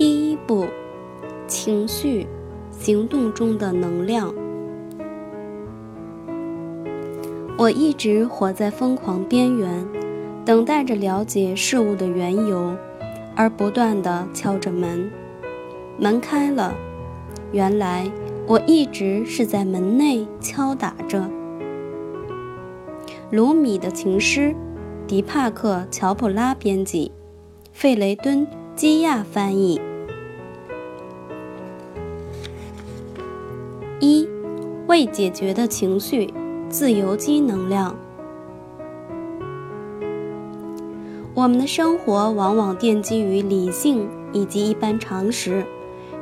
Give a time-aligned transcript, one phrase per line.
[0.00, 0.66] 第一步，
[1.46, 2.26] 情绪
[2.70, 4.34] 行动中的能量。
[7.58, 9.86] 我一直活在疯狂边缘，
[10.42, 12.74] 等待着了解事物的缘由，
[13.36, 15.10] 而不断的敲着门。
[15.98, 16.74] 门开了，
[17.52, 18.10] 原来
[18.46, 21.30] 我一直是在门内敲打着。
[23.30, 24.56] 卢米的情诗，
[25.06, 27.12] 迪帕克·乔普拉编辑，
[27.70, 29.78] 费雷敦·基亚翻译。
[34.90, 36.34] 未解决的情绪。
[36.68, 37.96] 自由基能量。
[41.32, 45.64] 我们的生活往往奠基于理性以及一般常识，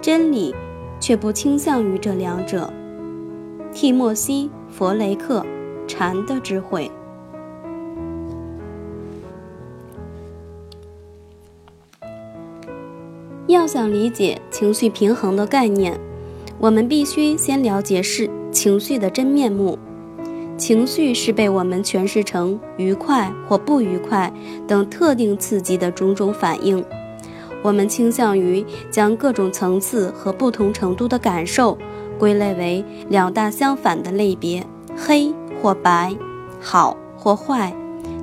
[0.00, 0.52] 真理
[1.00, 2.72] 却不倾向于这两者。
[3.72, 5.40] 蒂莫西·弗雷克，
[5.86, 6.90] 《禅的智慧》。
[13.46, 15.98] 要想理解情绪平衡的概念，
[16.58, 19.78] 我们必须先了解是情绪的真面目。
[20.56, 24.32] 情绪是被我们诠释成愉快或不愉快
[24.66, 26.82] 等特定刺激的种种反应。
[27.62, 31.76] 我们倾向于将各种层次和不同程度的感受
[32.18, 34.64] 归类为两大相反的类别：
[34.96, 36.16] 黑或白，
[36.58, 37.74] 好或坏，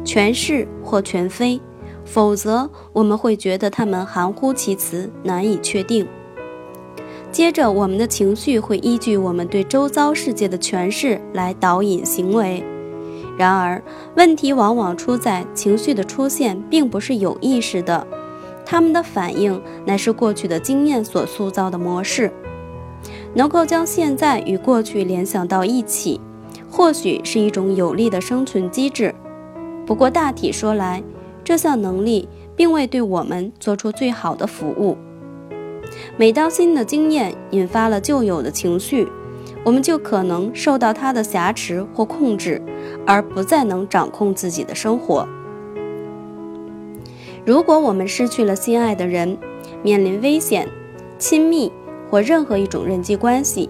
[0.03, 1.61] 全是或全非。
[2.03, 6.07] 否则，我们会觉得它们含糊其辞，难以确定。
[7.33, 12.63] 接着，我们的情绪会依据我们对周遭世界的诠释来导引行为。
[13.35, 13.81] 然而，
[14.15, 18.05] 问题往往出在情绪的出现并不是有意识的，
[18.63, 22.31] 他们的反应乃是过去的经验所塑造的模式。
[23.33, 26.21] 能够将现在与过去联想到一起，
[26.69, 29.13] 或许是一种有利的生存机制。
[29.87, 31.01] 不过，大体说来，
[31.43, 34.95] 这项能力并未对我们做出最好的服务。
[36.17, 39.07] 每当新的经验引发了旧有的情绪，
[39.63, 42.61] 我们就可能受到它的挟持或控制，
[43.05, 45.27] 而不再能掌控自己的生活。
[47.45, 49.37] 如果我们失去了心爱的人，
[49.81, 50.67] 面临危险、
[51.17, 51.71] 亲密
[52.09, 53.69] 或任何一种人际关系，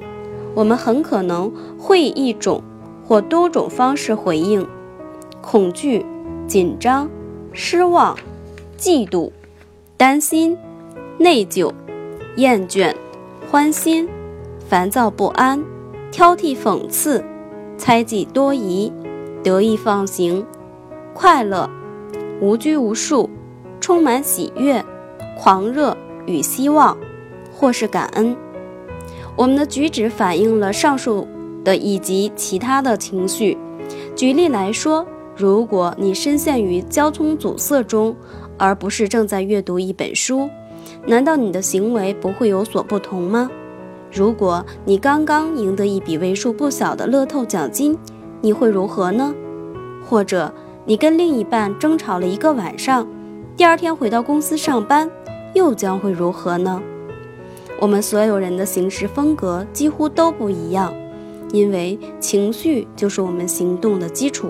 [0.53, 2.61] 我们很可能会以一种
[3.05, 4.67] 或多种方式回应：
[5.41, 6.05] 恐惧、
[6.47, 7.09] 紧张、
[7.51, 8.15] 失望、
[8.77, 9.31] 嫉妒、
[9.97, 10.57] 担心、
[11.17, 11.71] 内疚。
[12.37, 12.91] 厌倦、
[13.51, 14.09] 欢欣、
[14.67, 15.63] 烦躁不安、
[16.11, 17.23] 挑剔讽刺、
[17.77, 18.91] 猜忌多疑、
[19.43, 20.43] 得意放行、
[21.13, 21.69] 快乐、
[22.41, 23.29] 无拘无束、
[23.79, 24.83] 充满喜悦、
[25.37, 25.95] 狂热
[26.25, 26.97] 与希望，
[27.53, 28.35] 或是感恩。
[29.35, 31.27] 我们的举止反映了上述
[31.63, 33.55] 的以及其他的情绪。
[34.15, 35.05] 举例来说，
[35.35, 38.15] 如果你深陷于交通阻塞中，
[38.57, 40.49] 而不是正在阅读一本书。
[41.05, 43.49] 难道你的行为不会有所不同吗？
[44.11, 47.97] 如果你刚刚赢得一笔为数不小的乐透奖金，
[48.41, 49.33] 你会如何呢？
[50.07, 50.53] 或者
[50.85, 53.07] 你跟另一半争吵了一个晚上，
[53.57, 55.09] 第二天回到公司上班，
[55.53, 56.81] 又将会如何呢？
[57.79, 60.93] 我们所有人的行事风格几乎都不一样，
[61.51, 64.49] 因为情绪就是我们行动的基础。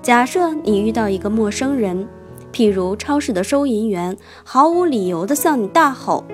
[0.00, 2.08] 假设你遇到一个陌生人。
[2.52, 6.24] 譬如超市的收银员毫无理由地向你大吼，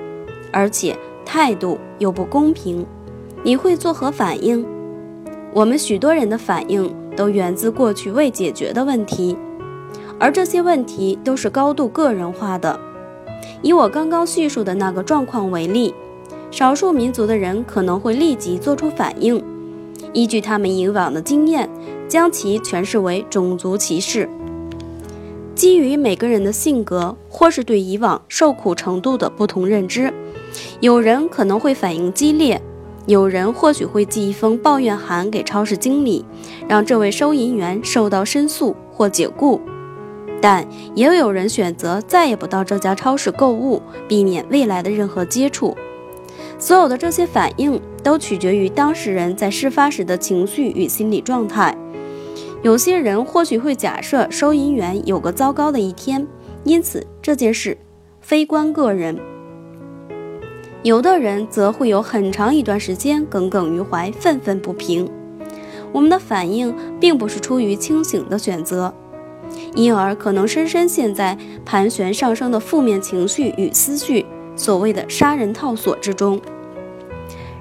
[0.53, 2.87] 而且态度又不公平，
[3.43, 4.67] 你会作何反应？
[5.53, 9.37] 我们许多人的反应都源自过去未解决的问题，
[10.19, 12.79] 而这些问题都是高度个人化的。
[13.63, 15.95] 以我刚刚叙述的那个状况为例，
[16.51, 19.43] 少数民族的人可能会立即做出反应，
[20.13, 21.69] 依据他们以往的经验，
[22.09, 24.29] 将其诠释为种族歧视。
[25.57, 30.13] 基于每个人的性格，或是对以往受苦程度的不同认知，
[30.81, 32.61] 有人可能会反应激烈，
[33.07, 36.23] 有人或许会寄一封抱怨函给超市经理，
[36.69, 39.59] 让这位收银员受到申诉或解雇。
[40.43, 45.75] 但也有人选择再也不到这家超市购物，避免未来的任何接触。
[46.59, 51.75] 所有的这些反应都取决于当事人在事发时的情绪与心理状态。
[52.63, 56.27] 有些人或许会假设收银员有个糟糕的一天，
[56.65, 57.77] 因此这件事
[58.21, 59.17] 非关个人；
[60.83, 65.09] 有的人则会有很长一段时间耿耿于怀、愤愤不平。
[65.93, 68.93] 我们的反应并不是出于清醒的选择，
[69.75, 74.27] 因而可能深深陷在盘旋上升的负面情绪与思绪——
[74.57, 76.41] 所谓的杀人套索之中。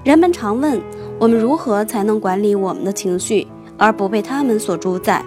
[0.03, 0.81] 人们常问
[1.19, 3.45] 我们如何才能管理我们的情绪。
[3.77, 5.23] 而不被他们所主宰。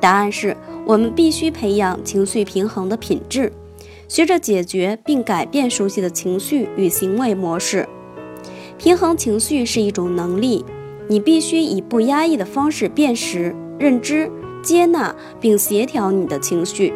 [0.00, 3.52] 答案是我们必须培养情绪平衡的品质，
[4.08, 7.88] 学着解决并改变熟悉的情绪与行为模式。
[8.78, 10.64] 平衡情绪是一种能力，
[11.06, 14.28] 你必须以不压抑的方式辨识、认知、
[14.60, 16.92] 接纳并协调你的情绪。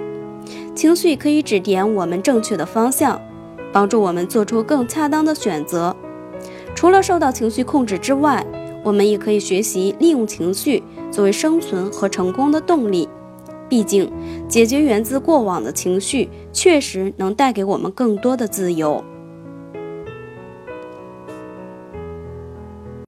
[0.75, 3.21] 情绪可以指点我们正确的方向，
[3.73, 5.95] 帮助我们做出更恰当的选择。
[6.75, 8.45] 除了受到情绪控制之外，
[8.87, 10.81] 我们也可以学习利用情绪
[11.11, 13.09] 作为生存和成功的动力。
[13.69, 14.09] 毕竟，
[14.49, 19.03] 解决源自过往的情绪确实能带给我们更多的自由。